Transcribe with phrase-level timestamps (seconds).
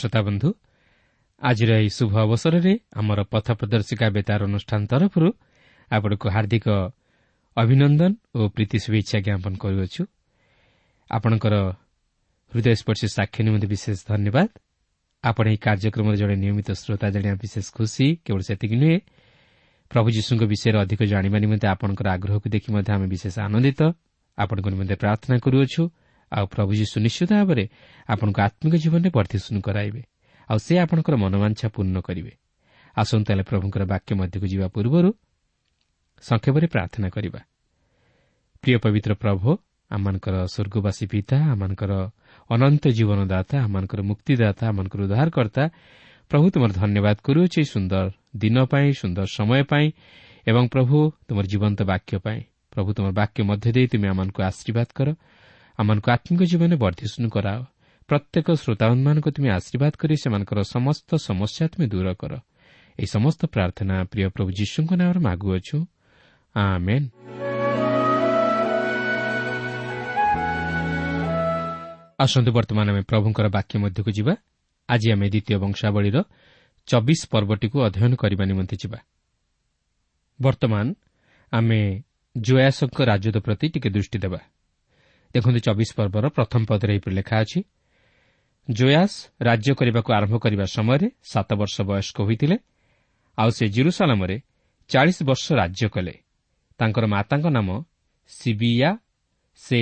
[0.00, 0.48] ଶ୍ରୋତାବନ୍ଧୁ
[1.42, 5.28] ଆଜିର ଏହି ଶୁଭ ଅବସରରେ ଆମର ପଥ ପ୍ରଦର୍ଶିକା ବେତାର ଅନୁଷ୍ଠାନ ତରଫରୁ
[5.90, 6.66] ଆପଣଙ୍କୁ ହାର୍ଦ୍ଦିକ
[7.56, 10.02] ଅଭିନନ୍ଦନ ଓ ପ୍ରୀତି ଶୁଭେଚ୍ଛା ଜ୍ଞାପନ କରୁଅଛୁ।
[11.10, 11.54] ଆପଣଙ୍କର
[12.52, 14.48] ହୃଦୟସ୍ପର୍ଶୀ ସାକ୍ଷୀ ନିମନ୍ତେ ବିଶେଷ ଧନ୍ୟବାଦ।
[15.24, 18.98] ଆପଣ ଏହି କାର୍ଯ୍ୟକ୍ରମରେ ଜଣେ ନିୟମିତ ଶ୍ରୋତା ଜାଣିବା ବିଶେଷ ଖୁସି କେବଳ ସେତିକି ନୁହେଁ
[19.90, 23.80] ପ୍ରଭୁ ଯୀଶୁଙ୍କ ବିଷୟରେ ଅଧିକ ଜାଣିବା ନିମନ୍ତେ ଆପଣଙ୍କର ଆଗ୍ରହକୁ ଦେଖି ମଧ୍ୟ ଆମେ ବିଶେଷ ଆନନ୍ଦିତ।
[24.38, 25.82] ଆପଣଙ୍କ ନିମନ୍ତେ ପ୍ରାର୍ଥନା କରୁଅଛୁ।
[26.32, 27.64] ଆଉ ପ୍ରଭୁ ଯୀଶୁ ନିଶ୍ଚିତ ଭାବରେ
[28.08, 30.02] ଆପଣଙ୍କ ଆତ୍ମିକ ଜୀବନରେ ବର୍ଦ୍ଧିଷ୍ଣୁ କରାଇବେ
[30.48, 32.32] ଆଉ ସେ ଆପଣଙ୍କର ମନୋବାଞ୍ଛା ପୂର୍ଣ୍ଣ କରିବେ।
[32.96, 35.10] ଆସନ୍ତୁ ତାହେଲେ ପ୍ରଭୁଙ୍କର ବାକ୍ୟ ମଧ୍ୟକୁ ଯିବା ପୂର୍ବରୁ
[36.24, 37.40] ସଂକ୍ଷେପରେ ପ୍ରାର୍ଥନା କରିବା।
[38.62, 39.48] ପ୍ରିୟ ପବିତ୍ର ପ୍ରଭୁ
[39.90, 41.92] ଆମମାନଙ୍କର ସ୍ୱର୍ଗବାସୀ ପିତା ଆମମାନଙ୍କର
[42.50, 45.64] ଅନନ୍ତ ଜୀବନଦାତା ଆମମାନଙ୍କର ମୁକ୍ତିଦାତା ଆମମାନଙ୍କର ଉଦ୍ଧାରକର୍ତ୍ତା
[46.30, 48.06] ପ୍ରଭୁ ତୁମର ଧନ୍ୟବାଦ କରୁଅଛି ସୁନ୍ଦର
[48.36, 49.86] ଦିନ ପାଇଁ ସୁନ୍ଦର ସମୟ ପାଇଁ
[50.50, 50.96] ଏବଂ ପ୍ରଭୁ
[51.26, 52.40] ତୁମର ଜୀବନ୍ତ ବାକ୍ୟ ପାଇଁ।
[52.72, 55.08] ପ୍ରଭୁ ତୁମର ବାକ୍ୟ ମଧ୍ୟ ଦେଇ ତୁମେ ଆମମାନଙ୍କୁ ଆଶୀର୍ବାଦ କର।
[55.78, 57.64] ଆମମାନଙ୍କୁ ଆତ୍ମିକ ଜୀବନରେ ବର୍ଦ୍ଧିଷ୍ଣୁ କରାଅ।
[58.08, 62.32] ପ୍ରତ୍ୟେକ ଶ୍ରୋତାବନ୍ଧମାନଙ୍କୁ ତୁମେ ଆଶୀର୍ବାଦ କରି ସେମାନଙ୍କର ସମସ୍ତ ସମସ୍ୟା ତୁମେ ଦୂର କର।
[62.98, 65.78] ଏହି ସମସ୍ତ ପ୍ରାର୍ଥନା ପ୍ରିୟ ପ୍ରଭୁ ଯୀଶୁଙ୍କ ନାମରେ ମାଗୁଅଛୁ।
[72.18, 74.34] ଆସନ୍ତୁ ବର୍ତ୍ତମାନ ଆମେ ପ୍ରଭୁଙ୍କର ବାକ୍ୟ ମଧ୍ୟକୁ ଯିବା।
[74.88, 76.16] ଆଜି ଆମେ ଦ୍ୱିତୀୟ ବଂଶାବଳୀର
[76.86, 78.98] ଚବିଶ ପର୍ବଟିକୁ ଅଧ୍ୟୟନ କରିବା ନିମନ୍ତେ ଯିବା।
[80.42, 80.94] ବର୍ତ୍ତମାନ
[81.52, 82.02] ଆମେ
[82.36, 84.38] ଜୟାସଙ୍କ ରାଜତ୍ୱ ପ୍ରତି ଟିକେ ଦୃଷ୍ଟି ଦେବା।
[85.34, 87.60] ଦେଖନ୍ତୁ ଚବିଶ ପର୍ବର ପ୍ରଥମ ପଦରେ ଏହିପରି ଲେଖା ଅଛି
[88.68, 92.56] ଜୟାସ୍ ରାଜ୍ୟ କରିବାକୁ ଆରମ୍ଭ କରିବା ସମୟରେ ସାତ ବର୍ଷ ବୟସ୍କ ହୋଇଥିଲେ
[93.38, 94.36] ଆଉ ସେ ଜିରୁସାଲାମରେ
[94.90, 96.14] ଚାଳିଶ ବର୍ଷ ରାଜ୍ୟ କଲେ।
[96.78, 97.68] ତାଙ୍କର ମାତାଙ୍କ ନାମ
[98.30, 98.90] ସିବିୟା
[99.56, 99.80] ସେ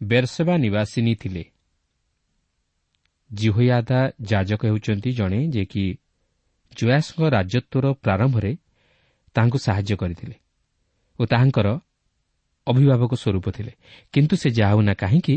[0.00, 1.44] ବେରସେବା ନିବାସିନୀ ଥିଲେ।
[3.30, 5.84] ଜିହୋୟାଦା ଯାଜକ ହେଉଛନ୍ତି ଜଣେ ଯେ କି
[6.76, 8.52] ଜୟାସଙ୍କ ରାଜତ୍ୱର ପ୍ରାରମ୍ଭରେ
[9.34, 10.36] ତାହାଙ୍କୁ ସାହାଯ୍ୟ କରିଥିଲେ
[11.18, 11.68] ଓ ତାହାଙ୍କର
[12.66, 13.72] ଅଭିଭାବକ ସ୍ୱରୂପ ଥିଲେ।
[14.12, 15.36] କିନ୍ତୁ ସେ ଯାହା ହେଉନା କାହିଁକି?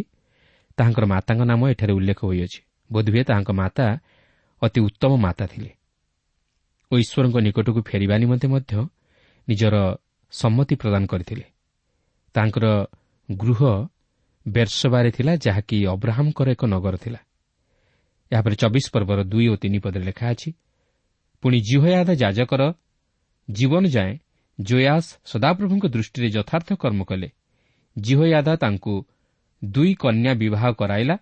[0.77, 2.61] ତାହାଙ୍କର ମାତାଙ୍କ ନାମ ଏଠାରେ ଉଲ୍ଲେଖ ହୋଇଅଛି।
[2.91, 3.85] ବୋଧହୁଏ ତାହାଙ୍କ ମାତା
[4.61, 5.71] ଅତି ଉତ୍ତମ ମାତା ଥିଲେ।
[6.91, 8.73] ଓ ଈଶ୍ୱରଙ୍କ ନିକଟକୁ ଫେରିବା ନିମନ୍ତେ ମଧ୍ୟ
[9.47, 9.75] ନିଜର
[10.31, 11.45] ସମ୍ମତି ପ୍ରଦାନ କରିଥିଲେ।
[12.33, 12.65] ତାଙ୍କର
[13.31, 13.59] ଗୃହ
[14.47, 17.19] ବେର୍ସବାରେ ଥିଲା ଯାହାକି ଅବ୍ରାହମଙ୍କର ଏକ ନଗର ଥିଲା।
[18.31, 20.49] ଏହାପରେ ଚବିଶ ପର୍ବର ଦୁଇ ଓ ତିନି ପଦରେ ଲେଖା ଅଛି
[21.43, 22.61] ପୁଣି ଜିହୟାଦା ଯାଜକର
[23.49, 24.17] ଜୀବନ ଯାଏଁ
[24.59, 27.29] ଜୟାସ୍ ସଦାପ୍ରଭୁଙ୍କ ଦୃଷ୍ଟିରେ ଯଥାର୍ଥ କର୍ମ କଲେ।
[27.97, 29.05] ଜିହୟାଦା ତାଙ୍କୁ
[29.63, 31.15] ଦୁଇ କନ୍ୟା ବିବାହ କରାଇଲା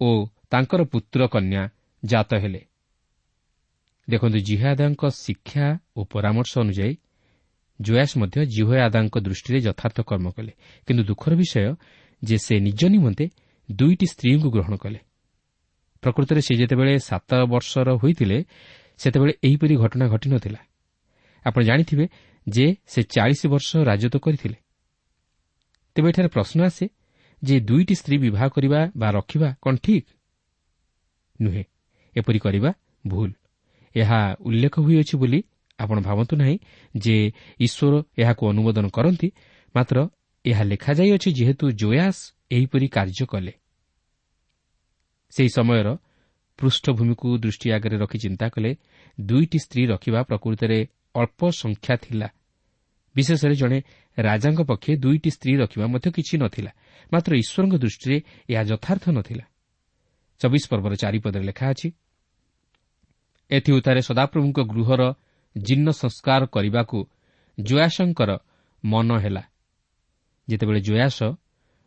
[0.00, 0.08] ଓ
[0.50, 1.62] ତାଙ୍କର ପୁତ୍ର କନ୍ୟା
[2.04, 2.62] ଜାତ ହେଲେ।
[4.10, 5.66] ଦେଖନ୍ତୁ ଜିହୟାଦାଙ୍କ ଶିକ୍ଷା
[5.96, 6.94] ଓ ପରାମର୍ଶ ଅନୁଯାୟୀ
[7.80, 10.52] ଜୟାସ୍ ମଧ୍ୟ ଜିହୟାଦାଙ୍କ ଦୃଷ୍ଟିରେ ଯଥାର୍ଥ କର୍ମ କଲେ।
[10.86, 11.74] କିନ୍ତୁ ଦୁଃଖର ବିଷୟ
[12.22, 13.24] ଯେ ସେ ନିଜ ନିମନ୍ତେ
[13.68, 14.98] ଦୁଇଟି ସ୍ତ୍ରୀଙ୍କୁ ଗ୍ରହଣ କଲେ।
[16.02, 18.38] ପ୍ରକୃତରେ ସେ ଯେତେବେଳେ ସାତ ବର୍ଷର ହୋଇଥିଲେ
[18.98, 20.60] ସେତେବେଳେ ଏହିପରି ଘଟଣା ଘଟିନଥିଲା
[21.46, 22.04] ଆପଣ ଜାଣିଥିବେ
[22.46, 24.56] ଯେ ସେ ଚାଳିଶ ବର୍ଷ ରାଜତ୍ୱ କରିଥିଲେ।
[25.96, 26.84] ତେବେ ଏଠାରେ ପ୍ରଶ୍ନ ଆସେ
[27.42, 30.06] ଯେ ଦୁଇଟି ସ୍ତ୍ରୀ ବିବାହ କରିବା ବା ରଖିବା କ'ଣ ଠିକ୍?
[31.42, 31.64] ନୁହେଁ
[32.16, 32.70] ଏପରି କରିବା
[33.06, 33.30] ଭୁଲ।
[33.94, 35.40] ଏହା ଉଲ୍ଲେଖ ହୋଇଅଛି ବୋଲି
[35.78, 36.56] ଆପଣ ଭାବନ୍ତୁ ନାହିଁ
[36.94, 37.16] ଯେ
[37.60, 39.28] ଈଶ୍ୱର ଏହାକୁ ଅନୁମୋଦନ କରନ୍ତି
[39.74, 39.96] ମାତ୍ର
[40.44, 42.20] ଏହା ଲେଖାଯାଇଅଛି ଯେହେତୁ ଜୟାସ୍
[42.50, 43.52] ଏହିପରି କାର୍ଯ୍ୟ କଲେ।
[45.32, 45.88] ସେହି ସମୟର
[46.58, 48.70] ପୃଷ୍ଠଭୂମିକୁ ଦୃଷ୍ଟି ଆଗରେ ରଖି ଚିନ୍ତା କଲେ
[49.20, 50.78] ଦୁଇଟି ସ୍ତ୍ରୀ ରଖିବା ପ୍ରକୃତରେ
[51.14, 52.28] ଅଳ୍ପ ସଂଖ୍ୟା ଥିଲା।
[53.14, 53.78] ବିଶେଷରେ ଜଣେ
[54.18, 56.70] ରାଜାଙ୍କ ପକ୍ଷେ ଦୁଇଟି ସ୍ତ୍ରୀ ରଖିବା ମଧ୍ୟ କିଛି ନଥିଲା
[57.12, 58.16] ମାତ୍ର ଈଶ୍ୱରଙ୍କ ଦୃଷ୍ଟିରେ
[58.50, 59.44] ଏହା ଯଥାର୍ଥ ନଥିଲା।
[60.40, 61.88] ଚବିଶ ପର୍ବର ଚାରିପଦରେ ଲେଖା ଅଛି
[63.50, 65.02] ଏଥି ଉତ୍ତାରେ ସଦାପ୍ରଭୁଙ୍କ ଗୃହର
[65.56, 66.98] ଜୀର୍ଣ୍ଣ ସଂସ୍କାର କରିବାକୁ
[67.58, 68.30] ଜୟାସଙ୍କର
[68.84, 69.42] ମନ ହେଲା।
[70.48, 71.18] ଯେତେବେଳେ ଜୟାସ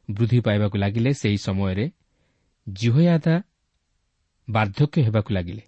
[0.09, 1.85] ବୃଦ୍ଧି ପାଇବାକୁ ଲାଗିଲେ ସେହି ସମୟରେ
[2.67, 3.35] ଜିହୟାଦା
[4.47, 5.63] ବାର୍ଦ୍ଧକ୍ୟ ହେବାକୁ ଲାଗିଲେ।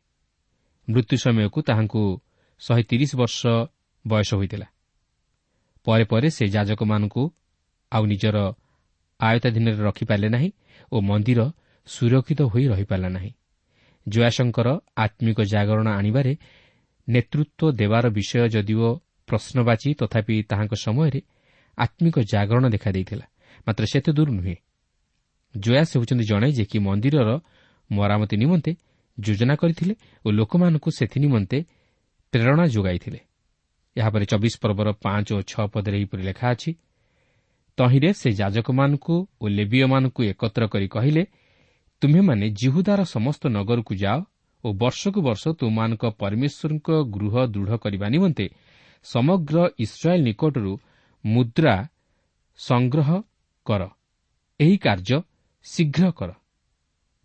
[0.88, 2.02] ମୃତ୍ୟୁ ସମୟକୁ ତାହାଙ୍କୁ
[2.60, 3.42] ଶହେ ତିରିଶ ବର୍ଷ
[4.06, 4.68] ବୟସ ହୋଇଥିଲା।
[5.86, 7.24] ପରେ ପରେ ସେ ଯାଜକମାନଙ୍କୁ
[7.92, 8.38] ଆଉ ନିଜର
[9.20, 10.50] ଆୟତାଧୀନରେ ରଖିପାରିଲେ ନାହିଁ
[10.92, 11.40] ଓ ମନ୍ଦିର
[11.88, 13.32] ସୁରକ୍ଷିତ ହୋଇ ରହିପାରିଲା ନାହିଁ।
[14.08, 14.68] ଜୟାଶଙ୍କର
[14.98, 16.34] ଆତ୍ମିକ ଜାଗରଣ ଆଣିବାରେ
[17.08, 18.90] ନେତୃତ୍ୱ ଦେବାର ବିଷୟ ଯଦିଓ
[19.28, 21.22] ପ୍ରଶ୍ନବାଚୀ ତଥାପି ତାହାଙ୍କ ସମୟରେ
[21.78, 23.26] ଆତ୍ମିକ ଜାଗରଣ ଦେଖାଦେଇଥିଲା
[23.68, 24.56] ମାତ୍ର ସେତେ ଦୂର ନୁହେଁ।
[25.56, 27.30] ଜୟାସ ହେଉଛନ୍ତି ଜଣେ ଯେ କି ମନ୍ଦିରର
[27.90, 28.72] ମରାମତି ନିମନ୍ତେ
[29.18, 29.94] ଯୋଜନା କରିଥିଲେ
[30.26, 31.58] ଓ ଲୋକମାନଙ୍କୁ ସେଥି ନିମନ୍ତେ
[32.34, 33.20] ପ୍ରେରଣା ଯୋଗାଇଥିଲେ।
[33.96, 36.72] ଏହାପରେ ଚବିଶ ପର୍ବର ପାଞ୍ଚ ଓ ଛଅ ପଦରେ ଏହିପରି ଲେଖା ଅଛି
[37.78, 41.24] ତହିଁରେ ସେ ଯାଜକମାନଙ୍କୁ ଓ ଲେବିୟମାନଙ୍କୁ ଏକତ୍ର କରି କହିଲେ
[42.02, 44.20] ତୁମେମାନେ ଜିହୁଦାର ସମସ୍ତ ନଗରକୁ ଯାଅ
[44.64, 48.46] ଓ ବର୍ଷକୁ ବର୍ଷ ତୁମମାନଙ୍କ ପରମେଶ୍ୱରଙ୍କ ଗୃହ ଦୃଢ଼ କରିବା ନିମନ୍ତେ
[49.06, 50.74] ସମଗ୍ର ଇସ୍ରାଏଲ୍ ନିକଟରୁ
[51.26, 51.76] ମୁଦ୍ରା
[52.60, 53.10] ସଂଗ୍ରହ
[53.66, 53.82] କର।
[54.60, 55.18] ଏହି କାର୍ଯ୍ୟ
[55.66, 56.32] ଶୀଘ୍ର କର।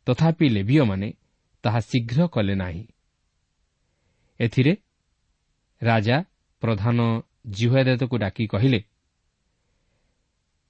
[0.06, 1.08] ତଥାପି ଲେବିୟମାନେ
[1.64, 2.84] ତାହା ଶୀଘ୍ର କଲେ ନାହିଁ।
[4.40, 4.72] ଏଥିରେ
[5.84, 6.16] ରାଜା
[6.62, 6.98] ପ୍ରଧାନ
[7.50, 8.80] ଜିହଦେତକୁ ଡାକି କହିଲେ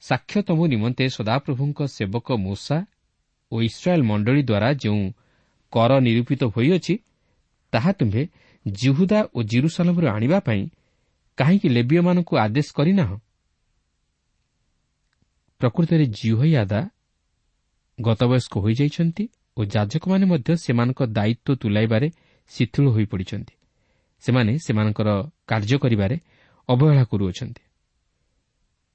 [0.02, 2.78] ସାକ୍ଷ୍ୟ ତମ ନିମନ୍ତେ ସଦାପ୍ରଭୁଙ୍କ ସେବକ ମୂଷା
[3.52, 5.02] ଓ ଇସ୍ରାଏଲ୍ ମଣ୍ଡଳୀ ଦ୍ୱାରା ଯେଉଁ
[5.72, 6.94] କର ନିରୂପିତ ହୋଇଅଛି
[7.72, 8.22] ତାହା ତୁମ୍ଭେ
[8.66, 10.62] ଜିହୁଦା ଓ ଜିରୁସାଲମରୁ ଆଣିବା ପାଇଁ
[11.38, 13.16] କାହିଁକି ଲେବିୟମାନଙ୍କୁ ଆଦେଶ କରିନାହଁ?
[15.60, 16.80] ପ୍ରକୃତରେ ଜିହୋୟାଦା
[17.98, 19.24] ଗତବୟସ୍କ ହୋଇଯାଇଛନ୍ତି
[19.56, 22.08] ଓ ଯାଜକମାନେ ମଧ୍ୟ ସେମାନଙ୍କ ଦାୟିତ୍ୱ ତୁଲାଇବାରେ
[22.50, 23.54] ଶିଥିଳ ହୋଇପଡ଼ିଛନ୍ତି।
[24.24, 25.08] ସେମାନେ ସେମାନଙ୍କର
[25.46, 26.16] କାର୍ଯ୍ୟ କରିବାରେ
[26.68, 27.62] ଅବହେଳା କରୁଅଛନ୍ତି।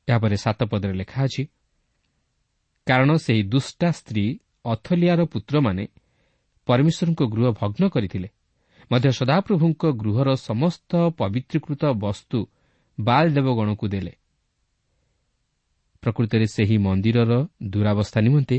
[0.08, 1.44] ଏହାପରେ ସାତ ପଦରେ ଲେଖା ଅଛି
[2.88, 4.26] କାରଣ ସେହି ଦୁଷ୍ଟା ସ୍ତ୍ରୀ
[4.66, 5.84] ଅଥଲିଆର ପୁତ୍ରମାନେ
[6.68, 8.30] ପରମେଶ୍ୱରଙ୍କ ଗୃହ ଭଗ୍ନ କରିଥିଲେ।
[8.92, 12.40] ମଧ୍ୟ ସଦାପ୍ରଭୁଙ୍କ ଗୃହର ସମସ୍ତ ପବିତ୍ରୀକୃତ ବସ୍ତୁ
[13.00, 14.14] ବାଲ ଦେବଗଣକୁ ଦେଲେ।
[16.04, 17.34] ପ୍ରକୃତରେ ସେହି ମନ୍ଦିରର
[17.64, 18.58] ଦୂରାବସ୍ଥା ନିମନ୍ତେ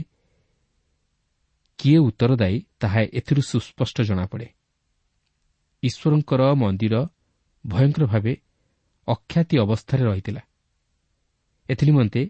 [1.79, 4.49] କିଏ ଉତ୍ତରଦାୟୀ ତାହା ଏଥିରୁ ସୁସ୍ପଷ୍ଟ ଜଣାପଡ଼େ।
[5.83, 6.95] ଈଶ୍ୱରଙ୍କର ମନ୍ଦିର
[7.67, 8.33] ଭୟଙ୍କର ଭାବେ
[9.09, 10.43] ଅଖ୍ୟାତି ଅବସ୍ଥାରେ ରହିଥିଲା।
[11.69, 12.23] ଏଥିନିମନ୍ତେ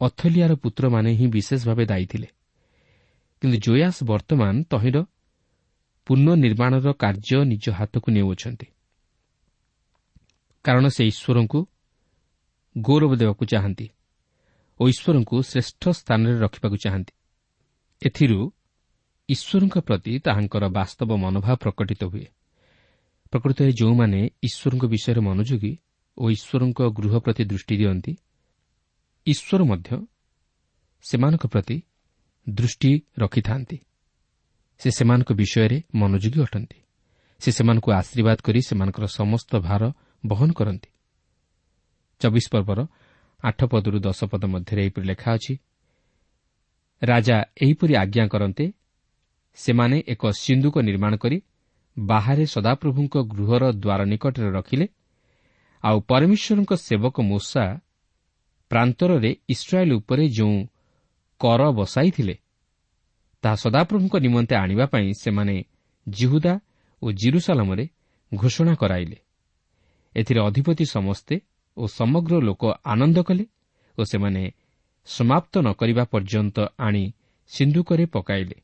[0.00, 2.28] ଅଥଲିଆର ପୁତ୍ରମାନେ ହିଁ ବିଶେଷ ଭାବେ ଦାୟୀ ଥିଲେ।
[3.42, 4.98] କିନ୍ତୁ ଜୟାସ ବର୍ତ୍ତମାନ ତହିଁର
[6.06, 8.66] ପୁନଃନିର୍ମାଣର କାର୍ଯ୍ୟ ନିଜ ହାତକୁ ନେଉଅଛନ୍ତି।
[10.64, 11.60] କାରଣ ସେ ଈଶ୍ୱରଙ୍କୁ
[12.78, 13.86] ଗୌରବ ଦେବାକୁ ଚାହାନ୍ତି
[14.80, 17.12] ଓ ଈଶ୍ୱରଙ୍କୁ ଶ୍ରେଷ୍ଠ ସ୍ଥାନରେ ରଖିବାକୁ ଚାହାନ୍ତି।
[18.02, 18.40] ଏଥିରୁ
[19.30, 22.26] ଈଶ୍ୱରଙ୍କ ପ୍ରତି ତାହାଙ୍କର ବାସ୍ତବ ମନୋଭାବ ପ୍ରକଟିତ ହୁଏ।
[23.32, 25.72] ପ୍ରକୃତରେ ଯେଉଁମାନେ ଈଶ୍ୱରଙ୍କ ବିଷୟରେ ମନୋଯୋଗୀ
[26.18, 28.12] ଓ ଈଶ୍ୱରଙ୍କ ଗୃହ ପ୍ରତି ଦୃଷ୍ଟି ଦିଅନ୍ତି
[29.26, 29.90] ଈଶ୍ୱର ମଧ୍ୟ
[31.04, 31.76] ସେମାନଙ୍କ ପ୍ରତି
[32.48, 33.76] ଦୃଷ୍ଟି ରଖିଥାନ୍ତି।
[34.80, 36.78] ସେ ସେମାନଙ୍କ ବିଷୟରେ ମନୋଯୋଗୀ ଅଟନ୍ତି।
[37.40, 39.82] ସେ ସେମାନଙ୍କୁ ଆଶୀର୍ବାଦ କରି ସେମାନଙ୍କର ସମସ୍ତ ଭାର
[40.24, 40.90] ବହନ କରନ୍ତି।
[42.20, 42.78] ଚବିଶ ପର୍ବର
[43.44, 45.54] ଆଠ ପଦରୁ ଦଶ ପଦ ମଧ୍ୟରେ ଏହିପରି ଲେଖା ଅଛି
[47.02, 48.64] ରାଜା ଏହିପରି ଆଜ୍ଞା କରନ୍ତେ
[49.54, 51.38] ସେମାନେ ଏକ ସିନ୍ଧୁକ ନିର୍ମାଣ କରି
[51.98, 54.86] ବାହାରେ ସଦାପ୍ରଭୁଙ୍କ ଗୃହର ଦ୍ୱାର ନିକଟରେ ରଖିଲେ
[55.84, 57.64] ଆଉ ପରମେଶ୍ୱରଙ୍କ ସେବକ ମୂଷା
[58.70, 60.58] ପ୍ରାନ୍ତରରେ ଇସ୍ରାଏଲ୍ ଉପରେ ଯେଉଁ
[61.40, 62.34] କର ବସାଇଥିଲେ
[63.42, 65.64] ତାହା ସଦାପ୍ରଭୁଙ୍କ ନିମନ୍ତେ ଆଣିବା ପାଇଁ ସେମାନେ
[66.08, 66.54] ଜିହୁଦା
[67.02, 67.84] ଓ ଜିରୁସାଲାମରେ
[68.34, 69.18] ଘୋଷଣା କରାଇଲେ।
[70.14, 71.34] ଏଥିରେ ଅଧିପତି ସମସ୍ତେ
[71.76, 73.44] ଓ ସମଗ୍ର ଲୋକ ଆନନ୍ଦ କଲେ
[73.98, 74.42] ଓ ସେମାନେ
[75.06, 77.04] ସମାପ୍ତ ନ କରିବା ପର୍ଯ୍ୟନ୍ତ ଆଣି
[77.48, 78.56] ସିନ୍ଧୁକରେ ପକାଇଲେ।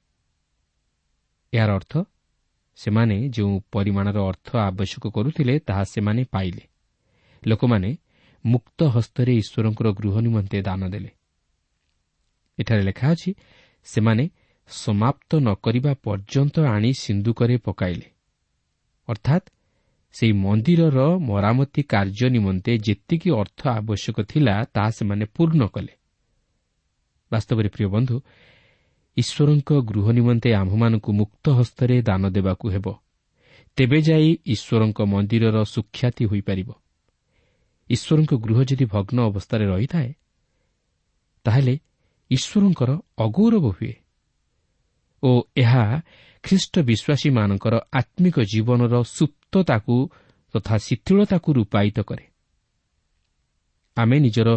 [1.53, 1.93] ଏହାର ଅର୍ଥ
[2.79, 6.63] ସେମାନେ ଯେଉଁ ପରିମାଣର ଅର୍ଥ ଆବଶ୍ୟକ କରୁଥିଲେ ତାହା ସେମାନେ ପାଇଲେ।
[7.47, 7.91] ଲୋକମାନେ
[8.45, 11.11] ମୁକ୍ତ ହସ୍ତରେ ଈଶ୍ୱରଙ୍କର ଗୃହ ନିମନ୍ତେ ଦାନ ଦେଲେ।
[12.59, 13.31] ଏଠାରେ ଲେଖା ଅଛି
[13.85, 14.25] ସେମାନେ
[14.69, 18.09] ସମାପ୍ତ ନ କରିବା ପର୍ଯ୍ୟନ୍ତ ଆଣି ସିନ୍ଧୁକରେ ପକାଇଲେ।
[19.09, 19.47] ଅର୍ଥାତ୍
[20.15, 25.93] ସେହି ମନ୍ଦିରର ମରାମତି କାର୍ଯ୍ୟ ନିମନ୍ତେ ଯେତିକି ଅର୍ଥ ଆବଶ୍ୟକ ଥିଲା ତାହା ସେମାନେ ପୂର୍ଣ୍ଣ କଲେ।
[27.33, 28.17] ବାସ୍ତବରେ ପ୍ରିୟ ବନ୍ଧୁ
[29.17, 32.87] ଈଶ୍ୱରଙ୍କ ଗୃହ ନିମନ୍ତେ ଆମ୍ଭମାନଙ୍କୁ ମୁକ୍ତ ହସ୍ତରେ ଦାନ ଦେବାକୁ ହେବ।
[33.79, 36.69] ତେବେ ଯାଇ ଈଶ୍ୱରଙ୍କ ମନ୍ଦିରର ସୁଖ୍ୟାତି ହୋଇପାରିବ।
[37.91, 40.11] ଈଶ୍ୱରଙ୍କ ଗୃହ ଯଦି ଭଗ୍ନ ଅବସ୍ଥାରେ ରହିଥାଏ
[41.45, 41.75] ତାହେଲେ
[42.31, 43.95] ଈଶ୍ୱରଙ୍କର ଅଗୌରବ ହୁଏ
[45.23, 45.85] ଓ ଏହା
[46.45, 49.97] ଖ୍ରୀଷ୍ଟ ବିଶ୍ୱାସୀମାନଙ୍କର ଆତ୍ମିକ ଜୀବନର ସୁପ୍ତତାକୁ
[50.55, 52.25] ତଥା ଶିଥିଳତାକୁ ରୂପାୟିତ କରେ।
[53.97, 54.49] ଆମେ ନିଜର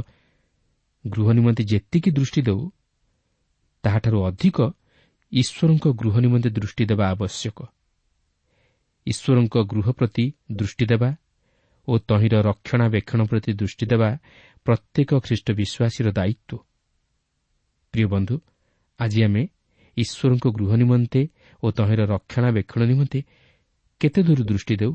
[1.05, 2.61] ଗୃହ ନିମନ୍ତେ ଯେତିକି ଦୃଷ୍ଟି ଦେଉ
[3.83, 4.57] ତାହାଠାରୁ ଅଧିକ
[5.31, 7.57] ଈଶ୍ୱରଙ୍କ ଗୃହ ନିମନ୍ତେ ଦୃଷ୍ଟି ଦେବା ଆବଶ୍ୟକ।
[9.07, 11.15] ଈଶ୍ୱରଙ୍କ ଗୃହ ପ୍ରତି ଦୃଷ୍ଟି ଦେବା
[11.87, 14.17] ଓ ତହିଁର ରକ୍ଷଣାବେକ୍ଷଣ ପ୍ରତି ଦୃଷ୍ଟି ଦେବା
[14.65, 16.57] ପ୍ରତ୍ୟେକ ଖ୍ରୀଷ୍ଟ ବିଶ୍ୱାସୀର ଦାୟିତ୍ୱ।
[17.91, 18.35] ପ୍ରିୟ ବନ୍ଧୁ
[18.99, 19.47] ଆଜି ଆମେ
[19.97, 21.27] ଈଶ୍ୱରଙ୍କ ଗୃହ ନିମନ୍ତେ
[21.63, 23.19] ଓ ତହିଁର ରକ୍ଷଣାବେକ୍ଷଣ ନିମନ୍ତେ
[23.99, 24.93] କେତେ ଦୂର ଦୃଷ୍ଟି ଦେଉ?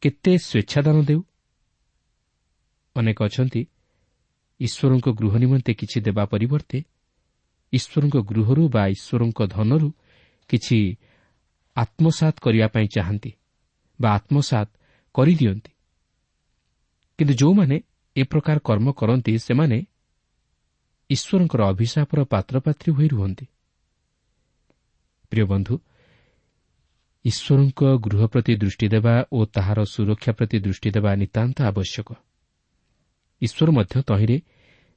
[0.00, 1.22] କେତେ ସ୍ୱେଚ୍ଛାଦାନ ଦେଉ?
[2.96, 3.66] ଅନେକ ଅଛନ୍ତି
[4.60, 6.78] ଈଶ୍ୱରଙ୍କ ଗୃହ ନିମନ୍ତେ କିଛି ଦେବା ପରିବର୍ତ୍ତେ
[7.72, 9.88] ଈଶ୍ୱରଙ୍କ ଗୃହରୁ ବା ଈଶ୍ୱରଙ୍କ ଧନରୁ
[10.50, 10.78] କିଛି
[11.76, 13.30] ଆତ୍ମସାତ କରିବା ପାଇଁ ଚାହାନ୍ତି
[14.00, 14.68] ବା ଆତ୍ମସାତ
[15.14, 15.72] କରିଦିଅନ୍ତି।
[17.18, 17.76] କିନ୍ତୁ ଯେଉଁମାନେ
[18.16, 19.78] ଏ ପ୍ରକାର କର୍ମ କରନ୍ତି ସେମାନେ
[21.10, 23.46] ଈଶ୍ୱରଙ୍କର ଅଭିଶାପର ପାତ୍ରପାତ୍ରୀ ହୋଇ ରୁହନ୍ତି।
[25.30, 25.74] ପ୍ରିୟ ବନ୍ଧୁ
[27.24, 32.08] ଈଶ୍ୱରଙ୍କ ଗୃହ ପ୍ରତି ଦୃଷ୍ଟି ଦେବା ଓ ତାହାର ସୁରକ୍ଷା ପ୍ରତି ଦୃଷ୍ଟି ଦେବା ନିତାନ୍ତ ଆବଶ୍ୟକ।
[33.42, 34.36] ଈଶ୍ୱର ମଧ୍ୟ ତହିଁରେ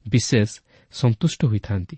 [0.05, 0.49] ବିଶେଷ
[0.93, 1.95] ସନ୍ତୁଷ୍ଟ ହୋଇଥାନ୍ତି।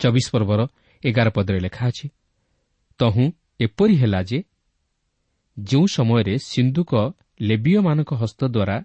[0.00, 0.60] ଚବିଶ ପର୍ବର
[1.02, 2.06] ଏଗାର ପଦରେ ଲେଖା ଅଛି
[3.00, 3.24] ତହୁଁ
[3.60, 4.38] ଏପରି ହେଲା ଯେ
[5.56, 6.92] ଯେଉଁ ସମୟରେ ସିନ୍ଧୁକ
[7.40, 8.76] ଲେବିୟମାନଙ୍କ ହସ୍ତ ଦ୍ୱାରା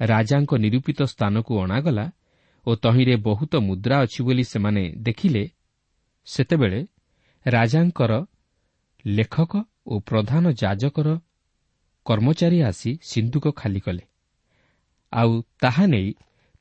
[0.00, 2.06] ରାଜାଙ୍କ ନିରୂପିତ ସ୍ଥାନକୁ ଅଣାଗଲା
[2.66, 5.44] ଓ ତହିଁରେ ବହୁତ ମୁଦ୍ରା ଅଛି ବୋଲି ସେମାନେ ଦେଖିଲେ
[6.26, 6.80] ସେତେବେଳେ
[7.46, 8.12] ରାଜାଙ୍କର
[9.04, 9.52] ଲେଖକ
[9.86, 11.08] ଓ ପ୍ରଧାନ ଯାଜକର
[12.06, 14.09] କର୍ମଚାରୀ ଆସି ସିନ୍ଧୁକ ଖାଲି କଲେ।
[15.12, 16.08] ଆଉ ତାହା ନେଇ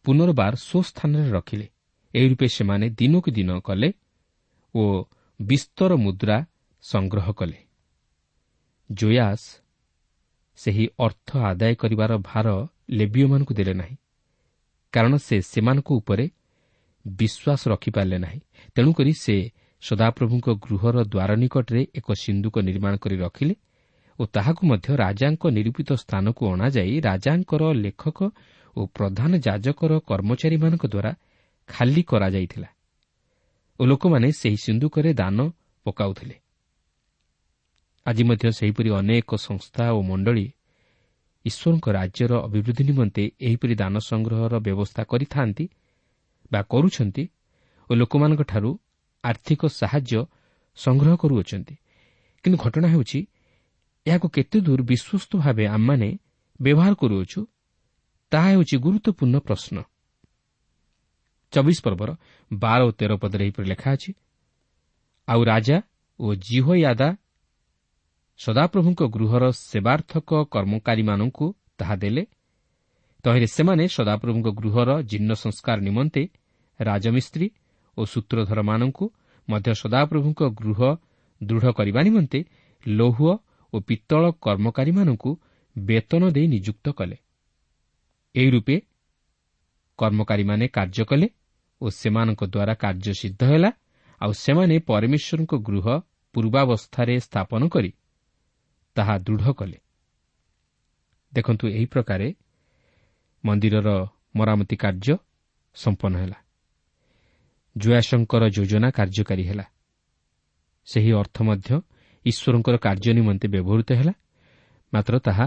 [0.05, 1.67] ପୁନର୍ବାର ସ୍ୱସ୍ଥାନରେ ରଖିଲେ।
[2.13, 3.89] ଏହି ରୂପେ ସେମାନେ ଦିନକୁ ଦିନ କଲେ
[4.75, 4.83] ଓ
[5.39, 6.37] ବିସ୍ତର ମୁଦ୍ରା
[6.83, 7.59] ସଂଗ୍ରହ କଲେ।
[8.89, 9.45] ଜୋୟାସ୍
[10.59, 12.47] ସେହି ଅର୍ଥ ଆଦାୟ କରିବାର ଭାର
[12.89, 13.95] ଲେବିଓମାନଙ୍କୁ ଦେଲେ ନାହିଁ
[14.93, 16.25] କାରଣ ସେ ସେମାନଙ୍କ ଉପରେ
[17.05, 18.39] ବିଶ୍ୱାସ ରଖିପାରିଲେ ନାହିଁ।
[18.75, 19.35] ତେଣୁକରି ସେ
[19.83, 23.53] ସଦାପ୍ରଭୁଙ୍କ ଗୃହର ଦ୍ୱାର ନିକଟରେ ଏକ ସିନ୍ଧୁକ ନିର୍ମାଣ କରି ରଖିଲେ
[24.19, 28.19] ଓ ତାହାକୁ ମଧ୍ୟ ରାଜାଙ୍କ ନିରୂପିତ ସ୍ଥାନକୁ ଅଣାଯାଇ ରାଜାଙ୍କର ଲେଖକ
[28.75, 31.11] ଓ ପ୍ରଧାନ ଯାଜକର କର୍ମଚାରୀମାନଙ୍କ ଦ୍ୱାରା
[31.69, 32.69] ଖାଲି କରାଯାଇଥିଲା
[33.79, 35.37] ଓ ଲୋକମାନେ ସେହି ସିନ୍ଧୁକରେ ଦାନ
[35.85, 36.35] ପକାଉଥିଲେ।
[38.05, 40.45] ଆଜି ମଧ୍ୟ ସେହିପରି ଅନେକ ସଂସ୍ଥା ଓ ମଣ୍ଡଳୀ
[41.45, 45.65] ଈଶ୍ୱରଙ୍କ ରାଜ୍ୟର ଅଭିବୃଦ୍ଧି ନିମନ୍ତେ ଏହିପରି ଦାନ ସଂଗ୍ରହର ବ୍ୟବସ୍ଥା କରିଥାନ୍ତି
[46.51, 47.23] ବା କରୁଛନ୍ତି
[47.89, 48.71] ଓ ଲୋକମାନଙ୍କଠାରୁ
[49.23, 50.13] ଆର୍ଥିକ ସାହାଯ୍ୟ
[50.77, 51.75] ସଂଗ୍ରହ କରୁଅଛନ୍ତି।
[52.45, 53.19] କିନ୍ତୁ ଘଟଣା ହେଉଛି
[54.09, 56.09] ଏହାକୁ କେତେ ଦୂର ବିଶ୍ୱସ୍ତ ଭାବେ ଆମମାନେ
[56.59, 57.39] ବ୍ୟବହାର କରୁଅଛୁ
[58.31, 59.77] ତାହା ହେଉଛି ଗୁରୁତ୍ୱପୂର୍ଣ୍ଣ ପ୍ରଶ୍ନ।
[61.53, 62.09] ଚବିଶ ପର୍ବର
[62.51, 64.11] ବାର ଓ ତେର ପଦରେ ଏହିପରି ଲେଖା ଅଛି
[65.27, 65.77] ଆଉ ରାଜା
[66.19, 67.09] ଓ ଜିହୋୟାଦା
[68.39, 71.45] ସଦାପ୍ରଭୁଙ୍କ ଗୃହର ସେବାର୍ଥକ କର୍ମକାରୀମାନଙ୍କୁ
[71.79, 72.23] ତାହା ଦେଲେ।
[73.23, 76.23] ତହିଁରେ ସେମାନେ ସଦାପ୍ରଭୁଙ୍କ ଗୃହର ଜୀର୍ଣ୍ଣ ସଂସ୍କାର ନିମନ୍ତେ
[76.79, 77.47] ରାଜମିସ୍ତ୍ରୀ
[77.97, 79.05] ଓ ସୂତ୍ରଧରମାନଙ୍କୁ
[79.47, 80.79] ମଧ୍ୟ ସଦାପ୍ରଭୁଙ୍କ ଗୃହ
[81.41, 82.39] ଦୃଢ଼ କରିବା ନିମନ୍ତେ
[82.83, 83.19] ଲୌହ
[83.73, 85.31] ଓ ପିତ୍ତଳ କର୍ମକାରୀମାନଙ୍କୁ
[85.75, 87.17] ବେତନ ଦେଇ ନିଯୁକ୍ତ କଲେ।
[88.35, 88.75] ଏହି ରୂପେ
[89.99, 91.27] କର୍ମକାରୀମାନେ କାର୍ଯ୍ୟ କଲେ
[91.81, 93.71] ଓ ସେମାନଙ୍କ ଦ୍ୱାରା କାର୍ଯ୍ୟ ସିଦ୍ଧ ହେଲା
[94.21, 95.85] ଆଉ ସେମାନେ ପରମେଶ୍ୱରଙ୍କ ଗୃହ
[96.35, 97.91] ପୂର୍ବାବସ୍ଥାରେ ସ୍ଥାପନ କରି
[98.95, 99.77] ତାହା ଦୃଢ଼ କଲେ।
[101.33, 102.27] ଦେଖନ୍ତୁ ଏହି ପ୍ରକାରେ
[103.43, 103.89] ମନ୍ଦିରର
[104.35, 105.13] ମରାମତି କାର୍ଯ୍ୟ
[105.75, 106.37] ସମ୍ପନ୍ନ ହେଲା।
[107.75, 109.65] ଜୁୟାଶଙ୍କର ଯୋଜନା କାର୍ଯ୍ୟକାରୀ ହେଲା।
[110.87, 111.69] ସେହି ଅର୍ଥ ମଧ୍ୟ
[112.25, 114.13] ଈଶ୍ୱରଙ୍କର କାର୍ଯ୍ୟ ନିମନ୍ତେ ବ୍ୟବହୃତ ହେଲା।
[114.93, 115.45] ମାତ୍ର ତାହା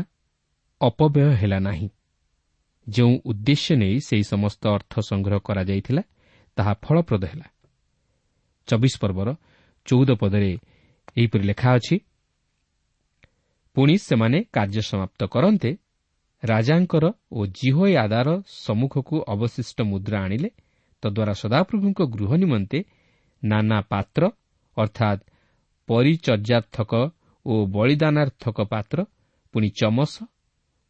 [0.81, 1.89] ଅପବ୍ୟୟ ହେଲା ନାହିଁ।
[2.87, 6.03] ଯେଉଁ ଉଦ୍ଦେଶ୍ୟ ନେଇ ସେହି ସମସ୍ତ ଅର୍ଥ ସଂଗ୍ରହ କରାଯାଇଥିଲା
[6.57, 7.47] ତାହା ଫଳପ୍ରଦ ହେଲା।
[8.69, 9.29] ଚବିଶ ପର୍ବର
[9.87, 10.53] ଚଉଦ ପଦରେ
[11.17, 11.97] ଏହିପରି ଲେଖା ଅଛି
[13.77, 15.71] ପୁଣି ସେମାନେ କାର୍ଯ୍ୟ ସମାପ୍ତ କରନ୍ତେ
[16.43, 20.49] ରାଜାଙ୍କର ଓ ଜିହୋ ଆଦାର ସମ୍ମୁଖକୁ ଅବଶିଷ୍ଟ ମୁଦ୍ରା ଆଣିଲେ
[21.03, 22.79] ତଦ୍ୱାରା ସଦାପ୍ରଭୁଙ୍କ ଗୃହ ନିମନ୍ତେ
[23.45, 24.23] ନାନା ପାତ୍ର
[24.77, 25.21] ଅର୍ଥାତ୍
[25.93, 26.93] ପରିଚର୍ଯ୍ୟାର୍ଥକ
[27.47, 28.99] ଓ ବଳିଦାନାର୍ଥକ ପାତ୍ର
[29.55, 30.13] ପୁଣି ଚମସ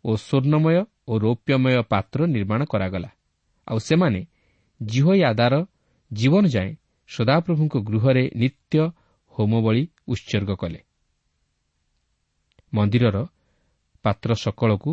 [0.05, 0.77] ଓ ସ୍ୱର୍ଣ୍ଣମୟ
[1.09, 3.11] ଓ ରୌପ୍ୟମୟ ପାତ୍ର ନିର୍ମାଣ କରାଗଲା।
[3.69, 4.21] ଆଉ ସେମାନେ
[4.81, 5.55] ଜିହୋ ଆଦାର
[6.11, 6.73] ଜୀବନ ଯାଏଁ
[7.11, 8.77] ସଦାପ୍ରଭୁଙ୍କ ଗୃହରେ ନିତ୍ୟ
[9.35, 10.81] ହୋମବଳି ଉତ୍ସର୍ଗ କଲେ।
[12.73, 13.19] ମନ୍ଦିରର
[14.05, 14.91] ପାତ୍ର ସକଳକୁ